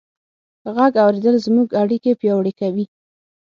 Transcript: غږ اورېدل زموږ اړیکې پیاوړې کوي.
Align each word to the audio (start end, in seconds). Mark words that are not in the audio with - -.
غږ 0.75 0.93
اورېدل 1.03 1.35
زموږ 1.45 1.67
اړیکې 1.81 2.11
پیاوړې 2.19 2.53
کوي. 2.59 2.85